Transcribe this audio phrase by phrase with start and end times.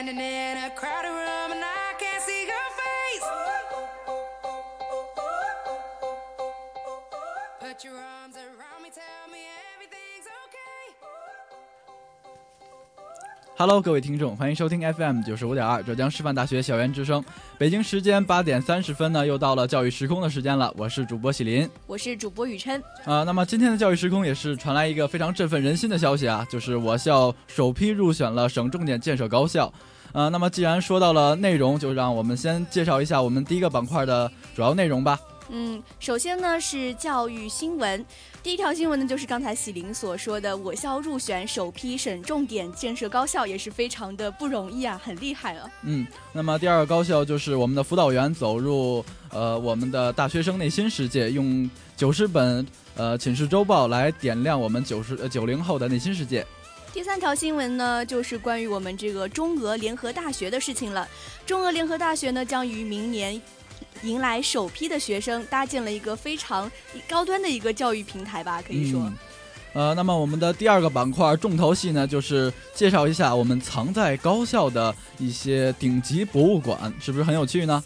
[0.00, 3.24] Standing in a crowded room and I can't see your face.
[7.60, 8.19] Put your arms
[13.60, 17.22] Hello，各位听众，欢迎收听 FM 九十五点二浙江师范大学校园之声。
[17.58, 20.72] 北京时间八点三十分呢，又到了教育时空的时间了。
[20.78, 22.82] 我是主播喜林，我是主播雨琛。
[23.04, 29.70] 啊，那么今天的教育时空也是传来一个非常振奋人心的消息啊，就是我校首批入选了省重点建设高校。
[30.12, 35.20] 呃，那么既然说到了内容，就让我们先介绍一下我们第一个板块的主要内容吧。
[35.52, 38.04] 嗯，首先呢是教育新闻，
[38.40, 45.68] 第一条新闻呢就是刚才喜林所说的，我校入选首批省重点建设高校，也是非常的不容易啊，很厉害了。
[45.82, 52.64] 嗯，那么第二个高校就是我们的辅导员走入呃我们的大学生内心世界，用九十本
[52.96, 56.46] 呃寝室周报来点亮我们九十呃九零后的内心世界。
[56.92, 61.08] 第三条新闻呢，就是关于我们这个中俄联合大学的事情了。
[61.46, 63.40] 中俄联合大学呢，将于明年
[64.02, 66.70] 迎来首批的学生，搭建了一个非常
[67.08, 69.12] 高端的一个教育平台吧，可以说。
[69.72, 77.82] 呃，那么我们的第二个板块重头戏呢，就是介绍一下我们藏在高校的一些顶级博物馆，是不是很有趣呢？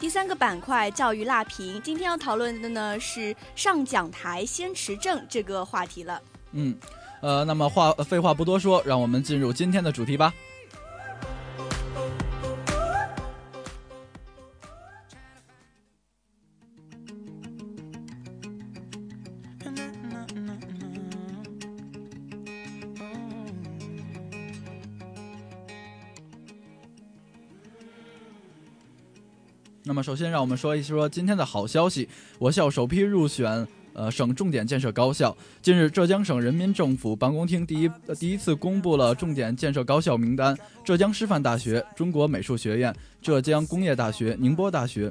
[0.00, 6.20] 第三个板块教育辣评，今天要讨论的呢是上讲台先持证这个话题了。
[6.52, 6.74] 嗯。
[7.22, 10.32] 呃，那么话废话不多说，让我们进入今天的主题吧。
[29.88, 32.08] 那么，首先让我们说一说今天的好消息，
[32.40, 33.66] 我校首批入选。
[33.92, 35.34] 呃，省重点建设高校。
[35.62, 40.54] 近日，浙江省人民政府办公厅第一第一次公布了重点建设高校名单，
[40.84, 45.10] 浙江师范大学、中国美术学院、浙江工业大学、宁波大学、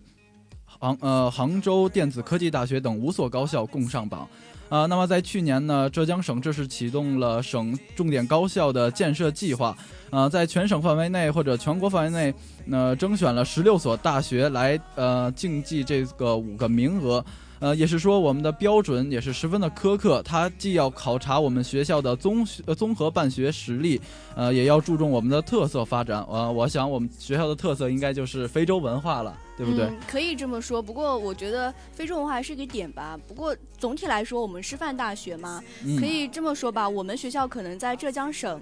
[0.68, 4.30] 杭呃杭州电子科技大学等五所高校共上榜。
[4.70, 9.76] 啊，那么在去年呢，浙江省这是启动了省重点高校的建设计划，
[10.10, 12.34] 啊，在全省范围内或者全国范围内，
[12.66, 17.24] 那征选了十六所大学来呃竞技这个五个名额。
[17.60, 24.00] 呃，也是说我们的标准也是十分的苛刻，它既要考察我们学校的综呃综合办学实力，
[24.36, 26.26] 呃，也要注重我们的特色发展。
[26.30, 29.90] 呃，我想我们学校的特色应该就是非洲文化了，对不对？
[30.08, 33.18] 可以这么说，不过我觉得非洲文化还是一个点吧。
[33.28, 35.62] 不过总体来说，我们师范大学嘛，
[36.00, 38.62] 可以这么说吧，我们学校可能在浙江省。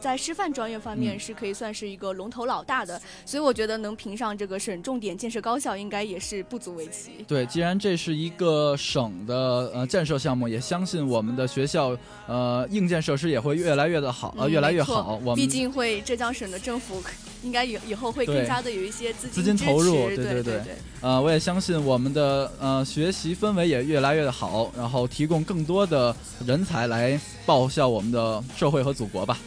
[0.00, 7.24] 在师范专业方面是可以算是一个龙头老大的，所以我觉得能评上这个省重点建设高校，应该也是不足为奇。
[7.28, 15.20] 对，既然这是一个省的呃建设项目，也相信我们的学校呃硬件设施也会越来越的好，呃越来越好。
[15.24, 17.02] 我们毕竟会浙江省的政府
[17.42, 20.62] 应该以以后会更加的有一些资金投入，对对对。
[21.00, 26.14] 呃，我也相信我们的呃学习氛围也越来越的好，然后提供更多的
[26.46, 29.38] 人才来报效我们的社会和祖国吧。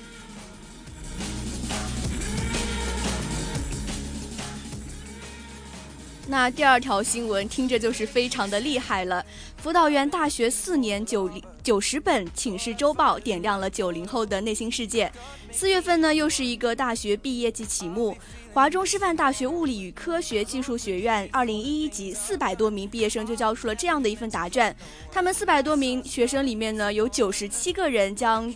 [6.28, 9.24] 那第二条新闻听着就是非常的厉害了。
[9.58, 11.30] 辅导员大学四年九
[11.62, 15.12] 九十本寝室周报，点亮了九零后的内心世界。
[15.52, 18.18] 四月份呢，又是一个大学毕业季启幕。
[18.54, 24.76] 华中师范大学物理与科学技术学院二零一一级四百多名毕业生就交出了这样的一份答卷。
[25.12, 28.52] 他们四百多名学生里面呢，有九十七个人将。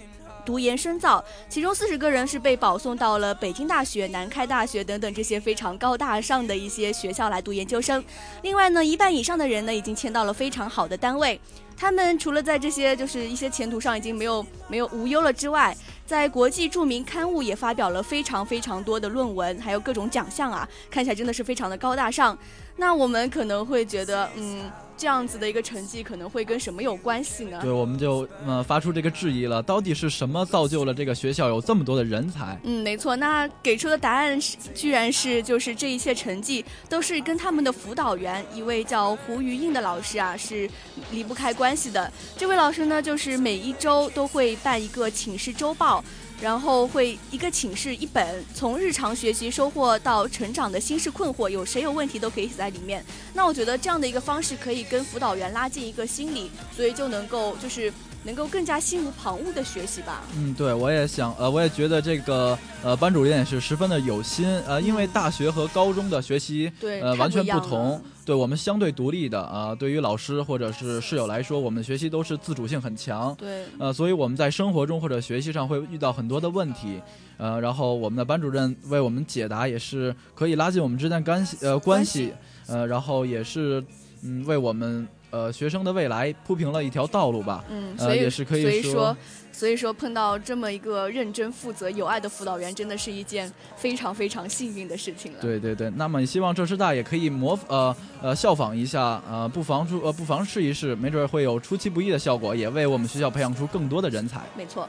[0.49, 8.03] 读研深造，其中四十个人是被保送到了北京大学、南开大学等等这些非常高大上的一些学校来读研究生。
[8.41, 11.39] 另外呢，一半以上的人呢已经签到了非常好的单位。
[11.77, 22.35] 他们除了在这些就是一些前途上已经没有没有无忧了之外，在国际著名刊物也发表了非常非常多的论文，还有各种奖项啊，看起来真的是非常的高大上。
[22.79, 24.71] 那我们可能会觉得，嗯。
[24.99, 27.57] 这样子的一个成绩可能会跟什么有关系呢？
[27.61, 32.59] 对，我们就呃发出这个质疑了，到底是什么造就了这个学校有这么多的人才？
[32.63, 40.69] 嗯，没错，那给出的答案是，居然是就是这一切成绩都是跟他们的辅导员一位叫胡余印的老师啊是
[41.11, 42.11] 离不开关系的。
[42.35, 46.03] 这位老师呢，就是每一周都会办一个寝室周报。
[46.41, 53.03] 然后会一个寝室一本，从日常学习收获到成长的心事困惑，有谁有问题都可以写在里面。
[53.33, 57.91] 那我觉得这样的一个方式可以跟辅导员拉近一个心理，所以就能够就是
[58.23, 60.23] 能够更加心无旁骛的学习吧。
[60.37, 68.01] 嗯，对，我也想，呃，我也觉得这个呃班主任也是十分的有心，呃，因为大学和高中的学习对呃完全不同。
[68.25, 73.33] 对我们相对独立的啊，对于老师或者是室友来说，我们学习都是自主性很强。
[73.33, 77.01] 对，呃，所以我们在生活中或者学习上会遇到很多的问题，
[77.37, 82.31] 呃，然后我们的班主任为我们解答，也是可以拉近我们之间干系呃关系，
[82.67, 83.83] 呃，然后也是
[84.23, 87.63] 嗯为我们呃学生的未来铺平了一条道路吧。
[87.69, 89.15] 嗯，所以也是可以说。
[89.51, 95.39] 所以说，碰到这么一个认真负责、有爱的辅导员，真的是一件非常非常幸运的事情了。
[95.41, 104.39] 对对对，那么希望浙师大也可以模呃呃效仿一下，呃不妨出呃不妨试一试，没准会有出其不意的效果，也为我们学校培养出更多的人才。
[104.55, 104.87] 没错。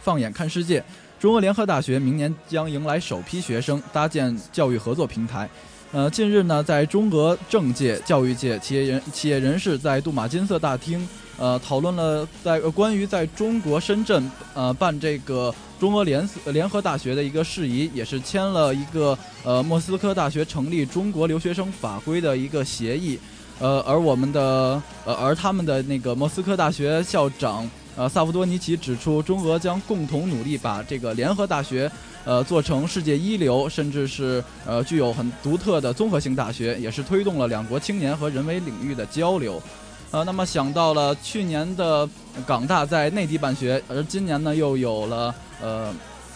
[0.00, 0.82] 放眼看世界，
[1.22, 5.48] 中俄联合大学明年将迎来首批学生，搭建教育合作平台。
[5.92, 11.08] 呃，近日呢，在中俄政界、教育界、企业人、企业人士在杜马金色大厅，
[11.38, 23.16] 呃，讨论了在关于在中国深圳呃办这个中俄联联合大学的一个事宜，也是签了一个呃莫斯科大学成立中国留学生法规的一个协议，
[23.60, 31.90] 呃，而我们的呃而他们的那个莫斯科大学校长呃萨夫多尼奇指出，中俄将共同努力把这个联合大学。
[32.24, 39.60] 呃，做成世界一流，甚至是呃具有很独特的综合性大学，也是推动了两国青年和人文领域的交流。
[40.12, 42.08] 呃，那么想到了去年的
[42.46, 45.92] 港大在内地办学，而今年呢又有了呃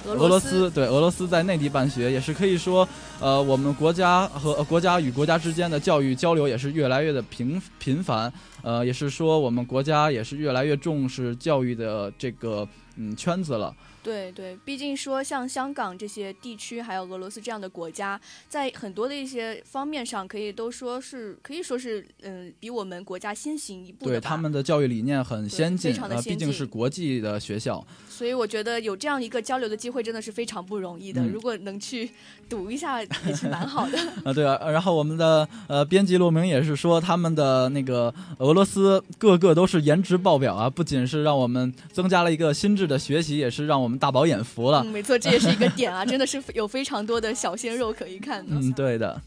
[0.08, 2.88] 俄罗斯，对俄罗斯在内地办学，也是可以说
[3.20, 8.32] 呃我们国家和国家与国家之间的教育交流也是越来越的频频繁。
[8.62, 12.66] 呃，也是说我们国家也是越来越重视教育的这个
[12.96, 13.72] 嗯圈子了。
[14.06, 27.84] 对对，毕竟说像香港这些地区，还有俄罗斯这样的国家，在很多的一些方面上，可以都说是可以说是嗯，比我们国家先行一步对他们的教育理念很先进，呃，毕竟是国际的学校。
[28.08, 31.26] 所以我觉得有这样一个交流的机会，真的是非常不容易的。
[31.26, 32.08] 如果能去
[32.48, 33.98] 读一下， 也是蛮好的。
[34.24, 34.70] 啊，对啊。
[34.70, 43.95] 然后我们的呃编辑陆明也是说，他们的那个俄罗斯个个都是颜值爆表啊，不仅是让我们增加了一个心智的学习，也是让我们。
[43.98, 48.44] 大饱眼福了，没错，这也是一个点啊，真的是有非常多的小鲜肉可以看。
[48.48, 49.20] 嗯，对的。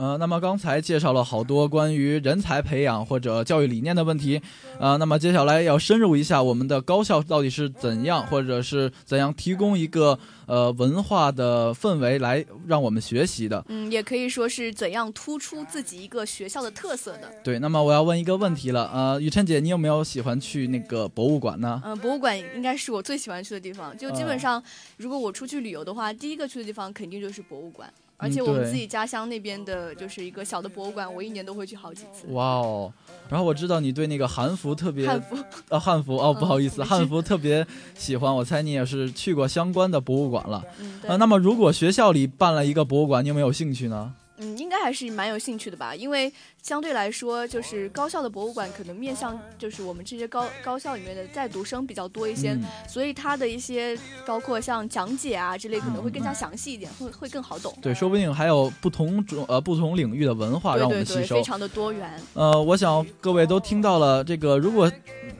[0.00, 4.40] 呃，那么刚才介绍了好多关于人才培养或者教育理念的问题，
[4.78, 13.62] 呃，那么接下来要深入一下我们的高校到底是怎样，或者是怎样提供一个呃文化的氛围来让我们学习的。
[13.68, 17.30] 嗯，也可以说是怎样突出自己一个学校的特色的。
[17.44, 21.82] 对，那么我要问一个问题了，呃，雨辰姐，你有没有喜欢去那个博物馆呢？
[21.84, 24.62] 嗯，博物馆应该是我最喜欢去的地方，就基本上
[24.96, 27.92] 如果我出去旅游的话，第一个去的地方肯定就是博物馆。
[28.20, 32.26] 而且我们自己家乡那边的，就是一个小的博物馆，我一年都会去好几次。
[32.32, 32.92] 哇哦！
[33.28, 35.36] 然后我知道你对那个汉服特别，汉服
[35.68, 38.34] 呃汉服哦，不好意思，汉服特别喜欢。
[38.34, 40.62] 我猜你也是去过相关的博物馆了。
[40.78, 44.12] 嗯，呃，那么如果学校里办了一个博物馆，你有没有兴趣呢？
[44.40, 46.32] 嗯，应该还是蛮有兴趣的吧，因为
[46.62, 57.76] 相对来说，就是高校的博物馆可能面向就是我们这些高高校里面的在读生比较多一些，所以它的一些包括像讲解啊之类，可能会更加详细一点，会会更好懂。
[57.82, 62.10] 对，说不定还有不同种呃不同领域的文化让我们吸收，非常的多元。
[62.34, 64.90] 呃，我想各位都听到了这个，如果。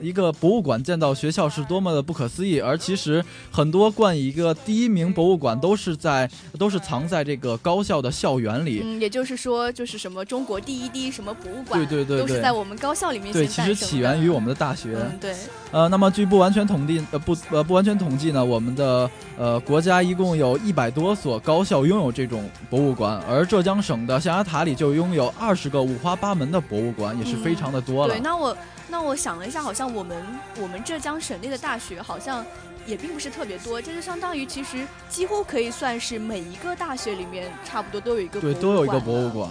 [0.01, 6.29] 一个博物馆建到学校是多么的不可思议，而其实很多冠以一个第一名博物馆都是在
[6.59, 8.81] 都是藏在这个高校的校园里。
[8.85, 14.97] 嗯，也就是说，就是什么中国第一第一什么博物馆，对对对，都是在我们高校里面对，其实起源于我们的大学。
[14.97, 15.35] 嗯，对。
[15.73, 28.15] 呃，那么据不完全统计，呃不呃不完全统计呢，我们的呃国家一共有一百多所高校拥有这种博物馆，而浙江省的象牙塔里就拥有二十个五花八门的博物馆，也是非常的多了。
[28.15, 28.57] 对，那我。
[28.91, 30.23] 那我想了一下，好像我们
[30.61, 32.45] 我们浙江省内的大学好像
[32.87, 39.49] 也并不是特别多，这就相当于其实几乎可以算是每一个大学里面差不多都有一个对都有一个博物馆，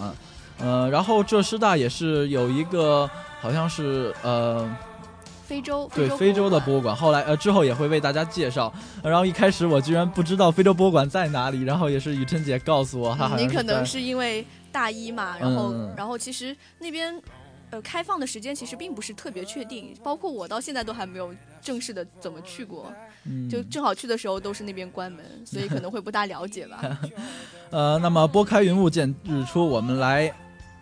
[0.59, 4.69] 呃，然后浙师大也是有一个好像是呃
[5.45, 8.71] 非洲对非洲的博物馆，后来呃之后也会为大家介绍。
[9.01, 17.19] 然后一开始我居然不知道非洲博物馆在哪里，然后也是雨辰姐告诉我哈，你可能是因为大一嘛，然后然后其实那边。
[17.71, 22.91] 呃，开放的时间其实并不是特别确定，包括我到现在都还没有正式的怎么去过，
[23.47, 26.99] 就正好去的时候都是那边关门，所以可能会不大了解吧。
[27.69, 30.33] 呃，那么拨开云雾见日出，我们来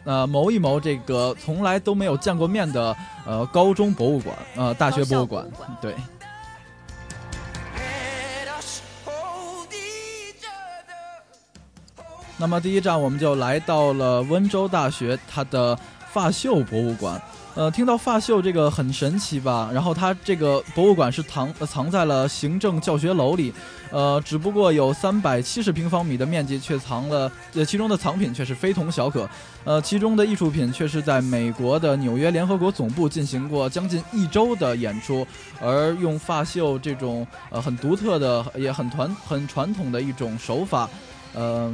[0.05, 5.45] 呃谋一谋这个从来都没有见过面的呃高中博物馆，呃大学博物馆，
[5.81, 5.93] 对。
[12.37, 15.77] 那么第一站我们就来到了温州大学，它的。
[16.17, 17.21] 发绣博物馆，
[17.53, 19.69] 呃，听到发绣这个很神奇吧？
[19.71, 23.53] 然后它这个博物馆是藏藏在了行政教学楼里，
[23.91, 29.29] 呃，只不过有三百七十平方米的面积，却藏了呃其中的藏品却是非同小可，
[29.63, 35.23] 呃，其中的艺术品却是在美国的纽约联合国总部进行过将近一周的演出，
[35.61, 40.89] 而用发绣这种呃很独特的也很传很传统的一种手法，
[41.35, 41.71] 呃。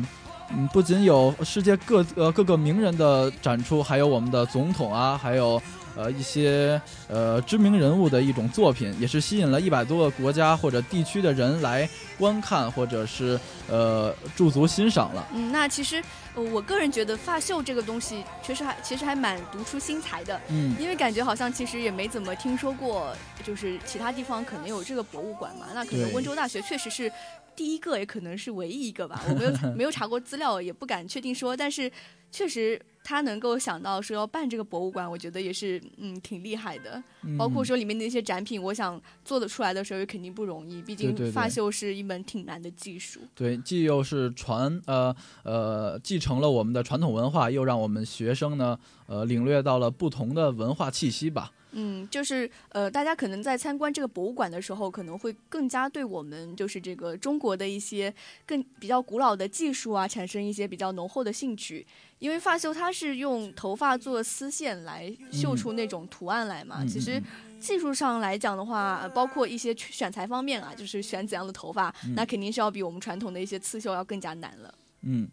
[0.50, 5.62] 嗯，不仅有世界各呃各个名人的展出，还有我们的总统啊，还有
[5.96, 15.28] 呃一些呃知名人物的一种作品，也是吸引了一百多个国家或者地区的人来观看，或者是呃驻足欣赏了。
[15.34, 16.04] 嗯，那其实
[16.36, 20.40] 我个人觉得发绣这个东西确实还其实还蛮独出心裁的。
[20.50, 25.68] 嗯，因为感觉好像其实也没怎么听说过，就是其他地方可能有这个博物馆嘛。
[25.74, 27.12] 那可能温州大学确实是。
[27.56, 31.56] 第一个也可能是唯一一个吧，我没有 没有查过资料，也不敢确定说。
[31.56, 31.92] 但是
[32.32, 37.04] 确实他能够想到说要办这个博物馆，我觉得也是嗯挺厉害的。
[37.38, 43.20] 包括说里面的一些展品，我想做得出来的时候也肯定不容易，毕竟发绣是一门挺难的技术。
[43.36, 51.52] 对，既又是传呃呃继承了我们的传统文化，又让我们学生呢呃领略到了不同的文化气息吧。
[51.76, 58.14] 嗯，就是呃，大家可能在参观这个博物馆的时候，可能会更加对我们就是这个中国的一些
[58.46, 61.86] 更比较古老的技术啊，产生一些比较浓厚的兴趣。
[62.20, 67.22] 因为发绣它是用头发做丝线来绣出那种图案来嘛，其实
[67.60, 74.74] 技术上来讲的话，包括一些选材方面啊，就是选怎样的头发，那肯定是要比我们传统的一些刺绣要更加难了。
[75.02, 75.28] 嗯，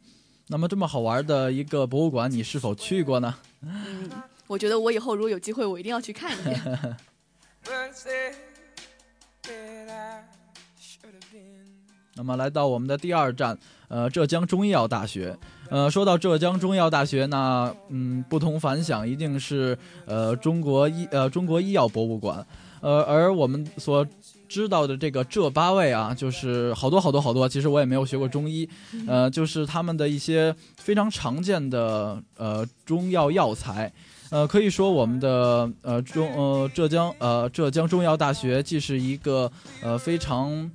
[0.49, 3.37] 那么这么好玩的一个博物馆，你是否去过呢？
[3.63, 4.11] 嗯。
[4.51, 6.61] 我觉得我以后如果有机会，我一定要去看一遍。
[12.17, 15.39] 那么来到我们的第二站，呃，浙江中医药大学。
[15.69, 22.45] 呃，说到浙江中医药大学，那嗯，不同凡响，一定是呃中国医呃中国医药博物馆。
[22.81, 24.05] 呃，而我们所
[24.49, 27.49] 知道的这个浙八位啊，就是好多好多好多。
[27.49, 28.69] 其实我也没有学过中医，
[29.07, 33.93] 呃，就是他们的一些非常常见的呃中药药材。
[34.31, 39.51] 呃，可以说我们的呃中呃浙江呃浙江中药大学既是一个
[39.83, 40.71] 呃非常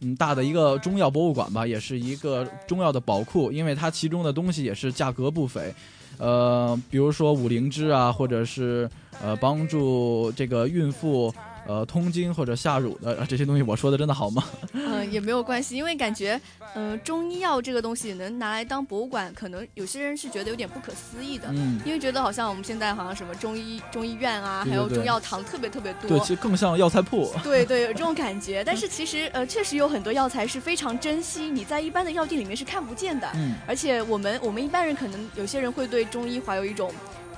[0.00, 5.74] 嗯大的一个中药博物馆吧，也是一个中药的宝库，因为它其中的东西也是价格不菲，
[6.18, 8.88] 呃，比如说五灵芝啊，或者是
[9.20, 11.34] 呃帮助这个孕妇。
[11.70, 14.42] 呃，通经或者下乳的这些东西，我说的真的好吗？
[14.72, 16.40] 嗯， 也没有关系，因为感觉，
[16.74, 21.46] 嗯，中医药这个东西能拿来当博物馆，可能有些人是觉得有点不可思议的。
[21.50, 26.08] 嗯，因为觉得好像我们现在好像什么中医中医院啊，还有中药堂特别特别多。
[26.08, 27.32] 对，其实更像药材铺。
[27.44, 28.64] 对对，有这种感觉。
[28.64, 33.30] 但是其实，呃，确实有很多药材是非常珍惜，你在一般的药店里面是看不见的。
[33.36, 33.54] 嗯。
[33.68, 36.92] 而且我们我们一般人可能有些人会对中医怀有一种，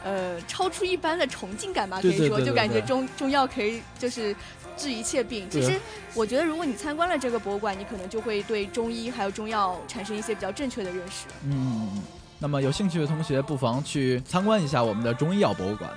[0.05, 4.35] 呃，超出一般的崇敬感吧，可以说，就感觉中中药可以就是。
[4.75, 5.47] 治一切病。
[5.51, 5.79] 其实，
[6.15, 11.27] 我觉得如果你参观了这个博物馆，你可能就会对中医还有中药产生一些比较正确的认识。
[11.45, 12.03] 嗯，
[12.39, 15.91] 那么有兴趣的同学不妨去参观一下我们的中医药博物馆。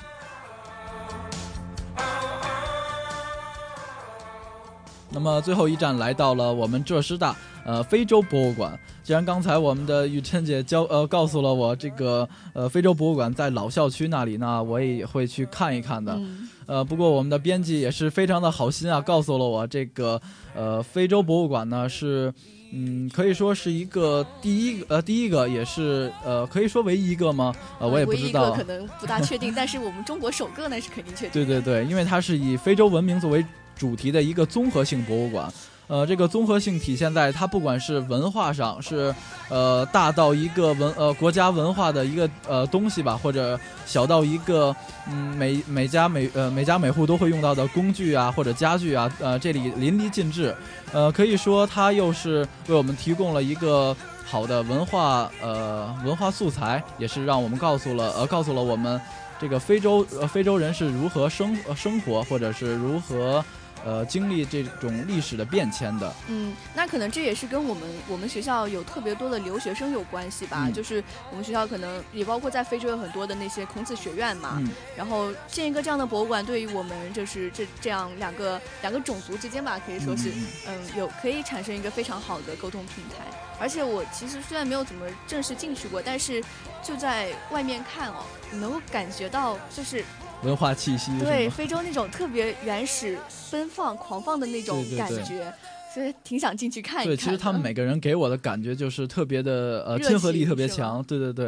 [5.15, 8.77] 那么最后一站来到了我们浙师大呃非洲博物馆。
[9.01, 16.19] 既然刚才我们的雨琛姐教呃告诉了我这个呃非洲博物馆在老校区那里，呢我也会去看一看的。
[16.65, 20.21] 呃，不过我们的编辑也是非常的好心啊，告诉了我这个
[20.53, 22.33] 呃非洲博物馆呢是
[22.73, 27.55] 嗯可以说是一个第一呃第一个也是呃可以说唯一一个吗？
[27.79, 31.31] 呃我也不知道，可能不大确定，但是我们中国首个那是肯定确定。
[31.31, 33.45] 对对对，因为它是以非洲文明作为。
[33.75, 35.51] 主题的一个综合性博物馆，
[35.87, 39.13] 呃，这个综合性体现在它不管是文化上，是
[39.49, 44.75] 呃大到一个文呃国家文化的一个呃东西吧，或者小到一个
[45.07, 50.55] 嗯每每家每呃每家每户都会用到的工具啊或者家具啊，呃这里淋漓尽致，
[50.91, 58.99] 呃可以说它又是为我们提供了一个好的文化呃文化素材，也是让我们告诉了呃告诉了我们。
[59.37, 63.43] 这个非洲呃非洲人是如何生呃生活，或者是如何。
[63.85, 70.71] 呃，经历这种历史的变迁的，嗯，那可能这也是跟我们我们学校有特别多的留学生有关系吧。
[70.73, 74.57] 就是我们学校可能也包括在非洲有很多的那些孔子学院嘛。
[74.59, 74.71] 嗯。
[74.97, 80.31] 然后建一个这样的博物馆，对于我们就是这这样两个两个种族之间吧，可以说是
[80.67, 83.23] 嗯有可以产生一个非常好的沟通平台。
[83.59, 86.43] 而且我其实虽然没有怎么正式进去过，但是
[86.83, 90.03] 就在外面看哦，能够感觉到就是。
[90.43, 93.17] 文化气息，对非洲那种特别原始、
[93.49, 95.51] 奔放、狂放的那种感觉，
[95.91, 97.15] 所以挺想进去看一看。
[97.15, 101.45] 对，其实他们每个人给我的感觉就是特别的呃亲和力特别强，对对对，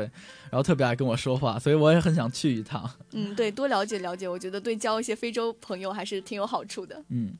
[0.49, 2.89] 然后特别爱跟我说话，所以我也很想去一趟。
[3.11, 7.03] 嗯，对，多了解了解，我觉得对交一些非洲朋友还是挺有好处的。
[7.09, 7.33] 嗯。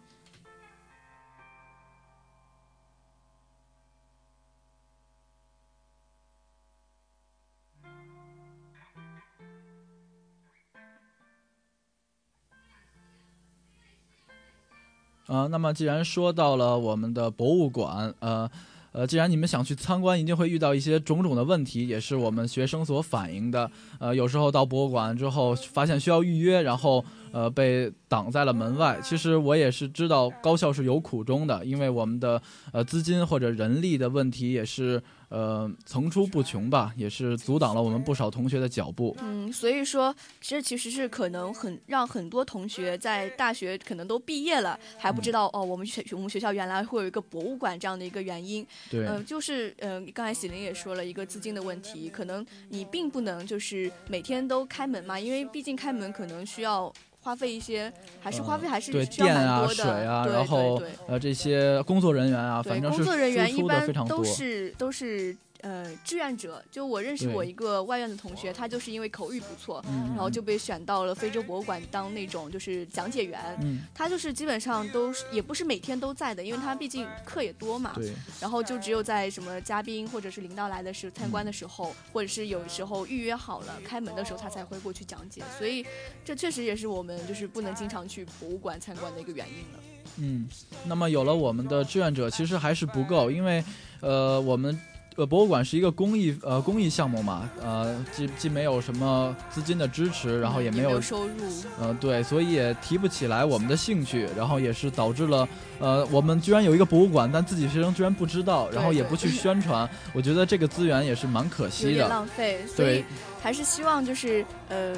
[15.27, 18.49] 呃，那么既然说到了我们的博物馆，呃，
[18.91, 23.69] 呃，既然你们想去参观，一定会遇到一些种种的问题，也是我们学生所反映的。
[23.99, 27.05] 呃，有时候到博物馆之后，发现需要预约，然后。
[27.31, 28.99] 呃，被挡在了门外。
[29.03, 32.41] 其实我也是知道高校是有苦衷的，因为我们的
[32.71, 39.15] 呃资金或者人力的问题也是呃层出不穷吧，也是阻挡了我们不少同学的脚步。
[39.21, 48.65] 嗯，所以说这其实是可能很让很多同学在大学可能都毕业了还不知道哦，我们学我们学校原来会有一个博物馆这样的一个原因。
[48.89, 56.91] 对，嗯，就是嗯，刚才喜林也说了一个资金的问题，可能你并不能就是每天都开门嘛，因为毕竟开门可能需要。
[57.27, 57.91] 花费一些，
[58.21, 65.35] 还是花费还是对电啊、水啊，然后呃这些工作人员啊，反正是工作人员一般都是都是。
[65.61, 73.39] 呃，志愿者就我认识我一个外院的同学，他就是因为口语不错，然后就被选到了非洲博物馆当那种就是讲解员。
[73.61, 77.93] 嗯，他就是基本上都是也不是每天都在的，因为他毕竟课也多嘛。
[77.95, 78.13] 对。
[78.39, 85.41] 然后就只有在什么嘉宾或者是领导来的时候参观的时候，或者是有时候预约好了开门的时候，他才会过去讲解。
[85.57, 85.83] 所以
[86.23, 89.79] 这确实也是我们就是不能经常去博物馆参观的一个原因了。
[90.17, 90.47] 嗯，
[90.85, 93.63] 那么有了我们的志愿者，其实还是不够，因为
[94.01, 94.79] 呃我们。
[95.17, 101.33] 呃，博物馆是一个公益呃公益项目嘛，呃，既既没有什么资金的支持，然后也没有收入，
[101.81, 105.49] 呃，对，所以也提不起来我们的兴趣，然后也是导致了，
[105.79, 113.03] 呃，我们居然有一个博物馆，但自己学生居然不知道，然后也不去宣传，我觉得这个资源也是蛮可惜的，浪费，所以
[113.41, 114.95] 还是希望就是呃。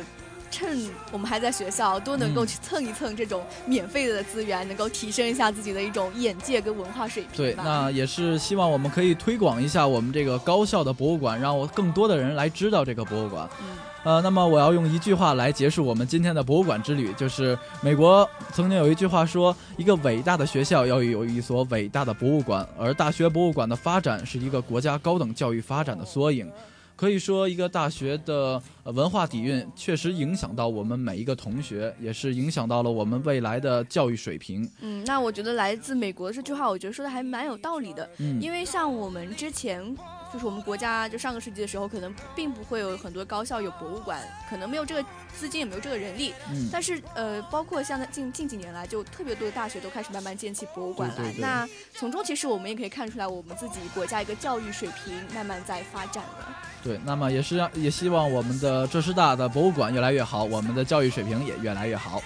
[0.50, 7.32] 趁我们还在学校，多能够去蹭一蹭这种免费的资源，能够提升一下自己的一种眼界跟文化水平。
[7.38, 13.50] 对，那也是希望我们可以推广一下我们这个高校的博物馆，让我更多的人来知道这个博物馆。
[13.62, 13.68] 嗯，
[14.04, 26.50] 呃，那么我要用一句话来结束我们今天的博物馆之旅，就是美国曾经有一句话说，一个伟大的学校要有一所伟大的博物馆，而大学博物馆的发展是一个国家高等教育发展的缩影。
[26.96, 34.70] 可以说，一个大学的文化底蕴确实影响到我们每一个同学，也是影响到了我们未来的教育水平。
[34.82, 38.10] 嗯，那我觉得来自美国这句话，我觉得说的还蛮有道理的。
[38.18, 39.96] 嗯，因为像我们之前。
[40.32, 46.36] 就是我们国家就上个世纪的时候，可能并不会有很多高校有博物馆，可能没有这个资金，也没有这个人力。
[46.52, 46.70] 嗯。
[46.72, 51.34] 但是呃，包括像近近几年来，就特别多的大学都开始慢慢建起博物馆来。
[51.40, 56.56] 那从中其实我们也可以看出来，我们自己国家一个教育水平慢慢在发展了。
[56.84, 62.22] 对，那么也是让也希望我们的浙师大的博物馆越来越好，我们的教育水平也越来越好。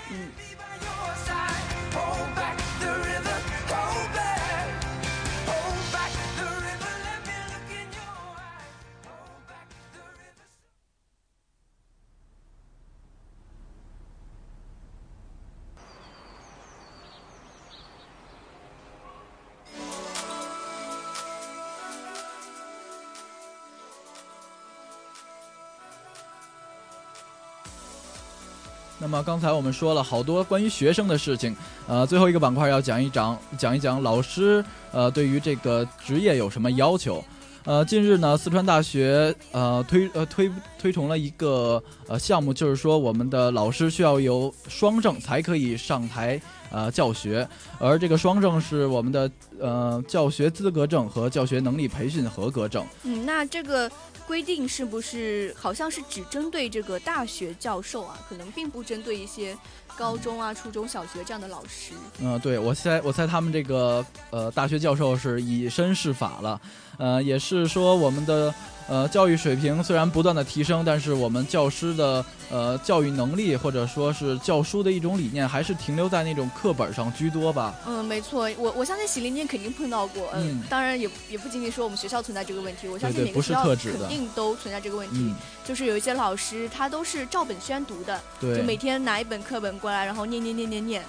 [29.04, 31.54] 那么刚才我们说了好多关于学生的事情，
[31.88, 34.63] 呃，最后一个板块要讲一讲，讲一讲老师，
[34.94, 37.22] 呃，对于这个职业有什么要求？
[37.65, 47.47] 呃，近日呢，四川大学呃推呃推推崇了一个呃项目，就是说我们的老师需要有双证才可以上台呃教学，
[47.80, 52.86] 而这个双证是我们的呃教学资格证和教学能力培训合格证。
[53.04, 53.89] 嗯，那这个。
[54.26, 58.17] 规定是不是好像是只针对这个大学教授啊？
[58.30, 59.54] 可能并不针对一些
[59.97, 61.93] 高中啊、初中小学这样的老师。
[62.19, 66.62] 嗯，对我猜我猜他们这个呃大学教授是以身试法了，
[66.97, 68.53] 呃，也是说我们的
[68.88, 77.74] 呃，教育水平虽然不断的提升，但是我们教师的呃教育能力或者说是教书的一种理念，还是停留在那种课本上居多吧。
[77.88, 80.30] 嗯，没错，我我相信喜林你也肯定碰到过。
[80.34, 85.34] 嗯，当然也也不仅仅说我们学校存在这个问题，我相信每个学校肯定都存在这个问题。
[85.63, 91.04] 就是有一些老师他都是照本宣读的，对，就每天拿一本课本过来，然后念念念念念。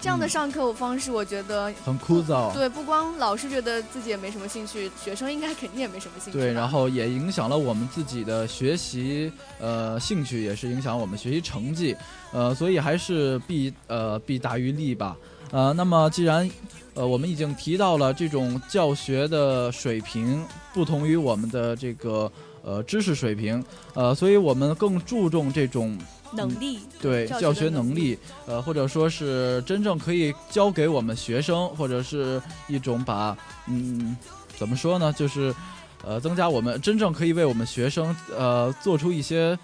[0.00, 2.52] 这样的上课方式，我觉得很枯燥。
[2.54, 6.38] 对，不光老师觉得自己也没什么兴趣，学生应该肯定也没什么兴趣。
[6.38, 11.96] 对，然后也影响了我们自己的学习，呃，兴趣也是影响我们学习成绩，
[12.32, 15.16] 呃，所以还是弊呃弊大于利吧。
[15.50, 16.48] 呃，那么既然
[16.94, 22.30] 呃我们已经提到了这种教学的水平不同于我们的这个
[22.62, 25.98] 呃知识水平，呃，所以我们更注重这种。
[26.32, 33.36] 能力对教学能力，呃，或者说是真正可以教给我们学生，或者是一种把
[33.66, 34.16] 嗯，
[34.58, 35.54] 怎么说呢，就是
[36.04, 39.58] 呃，增加我们真正可以为我们学生呃做出一些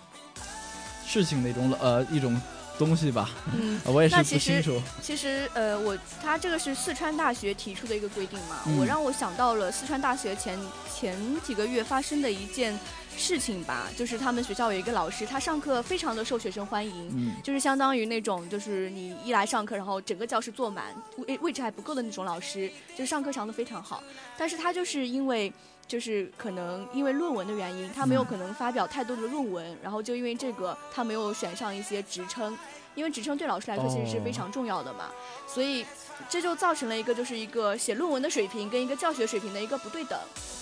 [1.06, 2.40] 事情的一种呃一种
[2.78, 3.30] 东西吧。
[3.54, 4.80] 嗯， 我也是不清楚。
[5.02, 10.58] 其实呃，我他这个是四川大学提出的一个规定嘛，我让我想到了四川大学前
[10.92, 12.78] 前几个月发生的一件。
[13.16, 20.94] 事情吧，就是他们学校有一个老师，他上课非常的受学生欢迎，嗯，就是相当于那种，就是你一来上课，然后整个教室坐满，
[21.26, 24.02] 位位置还不够的那种老师，就是上课上的非常好。
[24.36, 25.52] 但是他就是因为，
[25.86, 32.56] 就是可能因为论文的原因，他没有可能发表太多的论文，然后就因为这个，他没有选上一些职称，
[32.94, 35.10] 因为职称对老师来说其实是非常重要的嘛，
[35.46, 35.84] 所以。
[36.28, 40.16] 这就造成了一个，就是一个写论文的水平跟一个教学水平的一个不对等。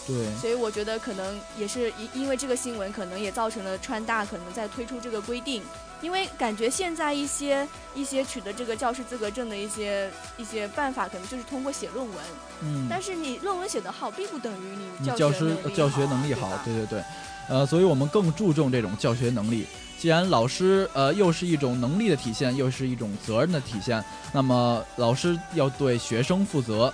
[0.06, 0.34] 对。
[0.40, 5.62] 所以我觉得可能也是因因为这个新闻，可能也造成了川大可能在推出这个规定，
[6.02, 12.16] 因为感觉现在一些一些取得这个教师资格证的一些一些办法，可能就是通过写论文。
[12.60, 12.86] 嗯。
[12.90, 16.50] 但是你论文写得好，并不等于你教师教学能力好。
[16.64, 17.02] 对对对。
[17.48, 19.66] 呃，所以我们更注重这种教学能力。
[19.98, 26.92] 既然老师呃又是一种能力的体现，又是一种责任的体现，那么老师要对学生负责。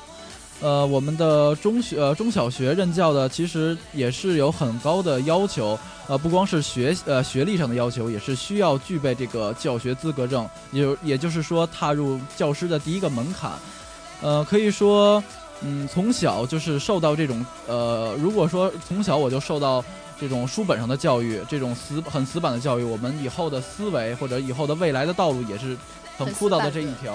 [0.60, 13.52] 呃，我们的中学呃中小学任教的其实也是有很高的要求，呃，不光是学呃学历上的要求，也是需要具备这个教学资格证，也也就是说踏入教师的第一个门槛。
[14.20, 15.22] 呃，可以说，
[15.62, 19.84] 嗯，从小就是受到这种呃，如果说从小我就受到。
[20.20, 25.76] 这种书本上的教育，这种死很死板的教育，我们以后的思维或者以后的未来的道路也是
[26.16, 27.14] 很枯燥的这一条。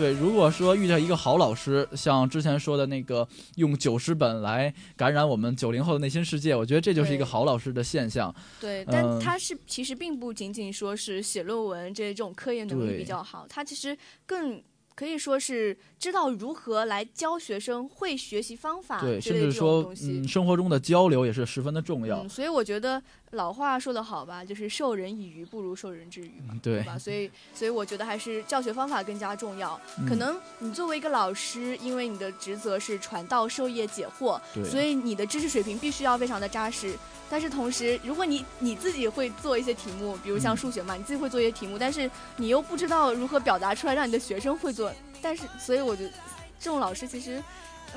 [0.00, 8.34] 对，如果说遇到一个好老师，像之前说的那个用九十本来感染我们九零后的内心世界，我觉得这就是一个好老师的现象。
[8.58, 14.62] 对，但他是其实并不仅仅说是写论文这种科研能力比较好，他其实更。
[15.00, 22.28] 可以说是知道如何来教学生会学习方法，对，甚至说，嗯，生活中的交流也是十分的重要。
[22.28, 26.98] 所以我觉得老话说得好吧，就是授人以鱼不如授人之渔嘛，对吧？
[26.98, 29.80] 所以，所以我觉得还是教学方法更加重要。
[30.06, 36.94] 可能你作为一个老师，因为你的职责是传道授业解惑，所以你的知识水平必须要非常的扎实。
[37.32, 44.89] 但是同时，如果你你自己会做一些题目，比如像数学嘛，你自己会做一些题目，但是你又不知道如何表达出来，让你的学生会做，
[45.22, 46.10] 但是所以我觉得
[46.58, 47.42] 这种老师其实，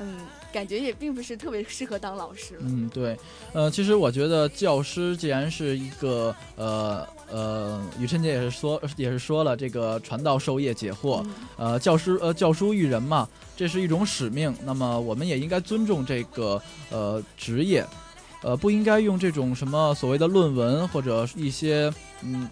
[0.00, 0.20] 嗯，
[0.52, 2.58] 感觉也并不是特别适合当老师。
[2.60, 3.16] 嗯，对，
[3.52, 11.24] 呃，其实我觉得教师既然是一个呃呃，雨辰姐也是说也是说了这个传道授业解惑，
[11.56, 16.60] 呃，教师呃教书育人嘛，这是一种使命，那么我们也应该尊重这个
[16.90, 17.84] 呃职业。
[18.42, 22.46] 呃，不应该用这种什么所谓的论文或者一些嗯，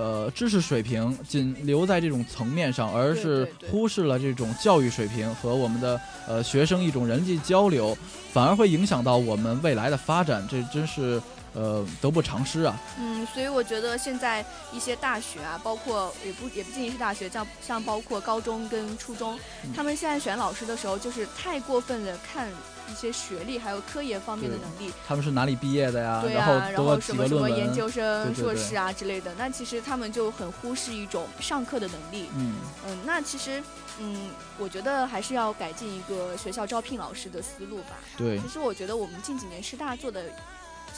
[0.00, 7.94] 呃，知识水平仅留在这种层面上，而是忽视了这种教育水平和我们的呃学生一种人际交流，
[8.32, 10.46] 反而会影响到我们未来的发展。
[10.50, 11.20] 这真是。
[11.52, 12.78] 呃，得不偿失啊。
[12.96, 19.36] 嗯，所以我觉得现在一些大学啊，包括也不也不仅仅是大学，像像包括高中跟初中，
[19.74, 22.48] 他们现在选老师的时候，就是太过分的看
[22.90, 24.92] 一些学历还有科研方面的能力。
[25.06, 26.20] 他们是哪里毕业的呀？
[26.22, 29.32] 对啊，然后什么什么研究生、硕士啊之类的。
[29.38, 32.28] 那其实他们就很忽视一种上课的能力。
[32.36, 33.62] 嗯嗯，那其实
[33.98, 37.98] 嗯，我觉得还是要改进一个学校招聘老师的思路吧。
[38.16, 40.24] 对，其实我觉得我们近几年师大做的。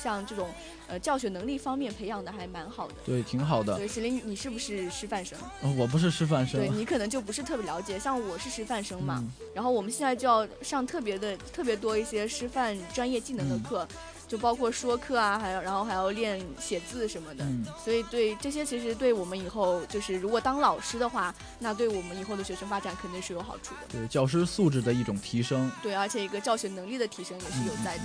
[0.03, 0.49] 像这种，
[0.88, 3.77] 呃，教学能力方面培养的还蛮好的，对，挺好的。
[3.77, 5.38] 对，石林，你是不是师范生？
[5.77, 6.59] 我不是师范生。
[6.59, 9.23] 对 你可能就不是特别了解，像我是师范生嘛，
[9.55, 13.87] 然后我们现在就要上特别的、特别多一些师范专业技能的课，
[14.27, 17.47] 就包括说课啊，还有然后还要练写字什么的。
[17.85, 23.81] 所以对这些，其实对我们以后就是如果当老师的话，那对我们以后的学生发展肯定是有好处的。
[23.88, 25.71] 对，教师素质的一种提升。
[25.83, 28.05] 对，而且一个教学能力的提升也是有在的。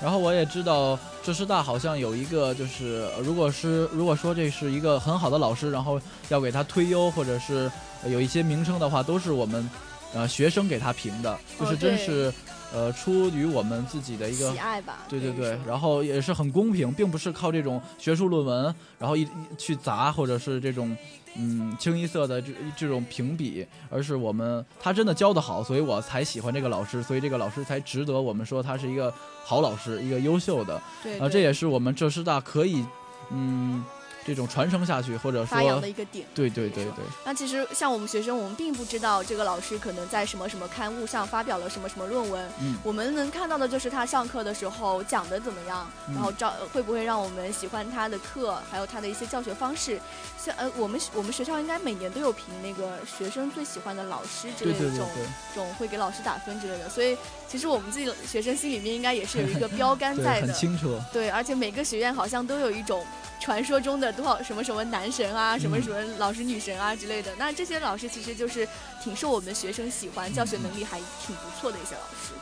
[0.00, 7.70] 然后我也知道浙师大好像有一个，就是如果是如果说这是一个很好的老师，然后要给他推优或者是
[8.06, 9.68] 有一些名称的话，都是我们
[10.14, 12.32] 呃学生给他评的，就是真是。
[12.74, 20.94] 呃，出于我们自己的一个喜爱吧，对对对，然后也是很公平，并不是靠这种学术论文，然后一去砸，或者是这种
[21.38, 29.12] 嗯清一色的这这种评比，而是我们他真的教的好，所以我才喜欢这个老师，所以这个老师才值得我们说他是一个
[29.44, 30.74] 好老师，一个优秀的，
[31.20, 32.84] 啊，这也是我们浙师大可以
[33.30, 33.84] 嗯。
[34.26, 37.04] 这种传承下去，或者说发扬的一个点，对对对对。
[37.24, 42.50] 那其实像我们学生，我们并不知道这个老师可能在什么什么刊物上发表了什么什么论文。
[42.60, 42.76] 嗯。
[42.82, 50.00] 我们能看到的就是他上课的时候讲的怎么样，然后招会不会让我们喜欢他的课，还有他的一些教学方式。
[50.36, 55.08] 像呃，我们我们学校应该每年都有评那个学生最喜欢的老师之类的这种
[55.54, 56.88] 这种会给老师打分之类的。
[56.88, 57.16] 所以
[57.48, 60.46] 其实我们自己学生心里面应该也是有一个标杆在的。
[60.48, 60.98] 很清楚。
[61.12, 63.04] 对，而且每个学院好像都有一种。
[63.40, 68.66] 传说中的多少什么什么男神啊，什么什么老师女神啊之类的，那这些老师其实就是
[69.02, 72.32] 挺受我们学生喜欢，教学能力还挺不错的一些老师。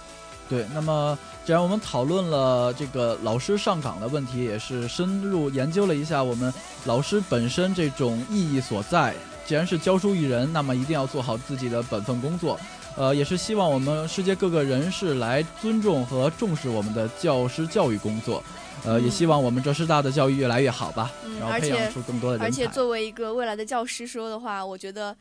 [0.48, 6.52] 对，那么既然我们讨论了这个老师上岗的问题，也是深入研究了一下我们
[6.84, 9.14] 老师本身这种意义所在。
[9.46, 12.58] 既然是教书育人，那么一定要做好自己的本分工作。
[12.96, 18.42] 呃，也是希望我们世界各个人士来尊重和重视我们的教师教育工作。
[18.84, 22.44] 呃，也希望我们浙师大的教育越来越好吧，然后培养出更多的人才。
[22.46, 25.16] 而且作为一个未来的教师说的话，我觉得，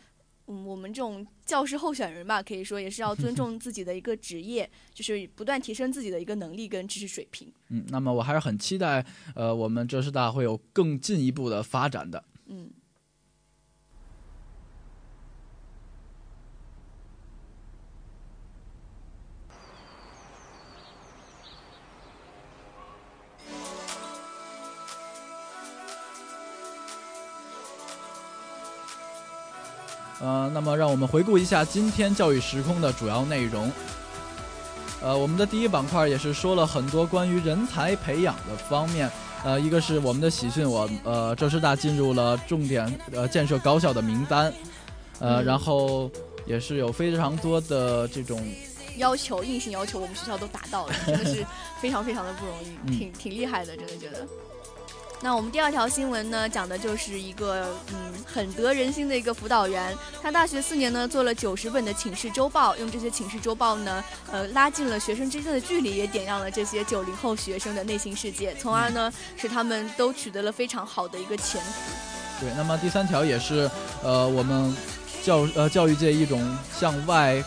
[0.48, 7.50] 嗯，我们这种教师候选人吧，可以说也是要尊重自己的一个职业， 就是不断提升自己的一个能力跟知识水平。
[7.70, 12.22] 嗯，那么我还是很期待，呃，我们浙师大会有更进一步的发展的。
[12.48, 12.70] 嗯。
[30.24, 33.70] 呃，那么让我们回顾一下今天教育时空的主要内容。
[35.02, 39.12] 呃，我们的第一板块也是说了很多关于人才培养的方面。
[39.44, 44.54] 呃，一个是我们的喜讯，我呃浙师大进入了重点呃建设高校的名单。
[45.20, 46.10] 呃，然后
[46.46, 48.42] 也是有非常多的这种
[48.96, 51.46] 要求，硬性要求，我们学校都达到了，真的是
[51.82, 54.26] 非常非常的不容易， 挺挺厉害的，真的觉得。
[55.24, 72.42] 那我们第二条新闻呢，讲的就是一个嗯很得人心的一个辅导员，他大学四年呢做了九十本的寝室周报，用这些寝室周报呢，呃拉近了学生之间的距离，也点亮了这些九零后学生的内心世界，从而呢使他们都取得了非常好的一个前途。
[72.42, 73.72] 对，那么第三条也是
[74.04, 74.76] 呃我们
[75.24, 77.42] 教呃教育界一种向外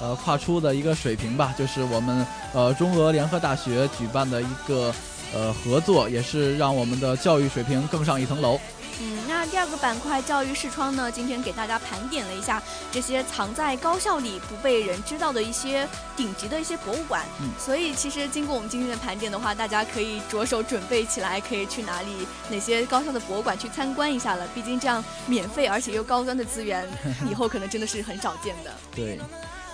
[0.00, 4.90] 呃跨出的一个水平吧，就是我们呃中俄联合大学举办的一个。
[5.34, 8.58] 呃，合作也是让我们的教育水平更上一层楼。
[9.00, 12.60] 嗯，那第二个板块教育视窗呢，今天给大家盘点了一下
[12.90, 17.24] 这些藏在高校里不被人知道的一些顶级的一些博物馆。
[17.40, 24.48] 嗯，所以其实经过我们今天的盘点的话，大家可以着手准备起来，可以去哪里哪些高校的博物馆去参观一下了。
[24.52, 26.84] 毕竟这样免费而且又高端的资源，
[27.30, 28.72] 以后可能真的是很少见的。
[28.96, 29.20] 对。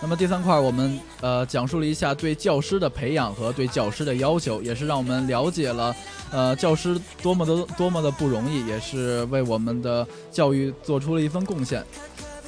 [0.00, 5.96] 那么第三块，我们呃讲述了一下对教师的培养和对教师的要求，也是让我们了解了，
[6.30, 11.82] 呃教师多么的多么的不容易，也是为我们的教育做出了一份贡献。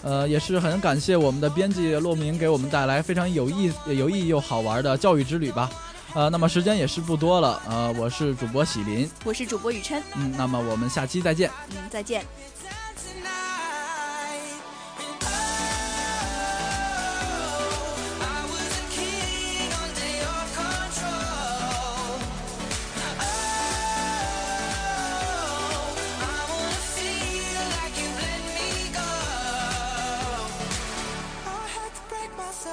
[0.03, 5.71] 呃，也是很感谢我们的编辑骆明给我们带来非常有意有意义又好玩的教育之旅吧。
[6.15, 12.25] 呃，那么时间也是不多了，呃，我是主播喜林，我是主播雨琛，嗯，那么我们下期再见，嗯，再见。